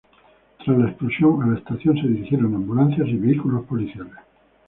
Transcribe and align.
Tras 0.65 0.75
la 0.79 0.85
explosión, 0.89 1.43
a 1.43 1.45
la 1.49 1.59
estación 1.59 1.95
se 2.01 2.07
dirigieron 2.07 2.55
ambulancias 2.55 3.07
y 3.07 3.17
vehículos 3.17 3.67
policiales. 3.67 4.13